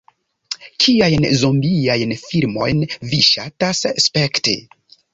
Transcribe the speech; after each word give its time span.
"Kiajn 0.85 1.27
zombiajn 1.41 2.15
filmojn 2.23 2.83
vi 3.13 3.23
ŝatas 3.31 3.87
spekti?" 4.09 4.61